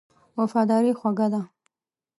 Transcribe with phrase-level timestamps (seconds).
[0.37, 1.41] وفاداري خوږه ده.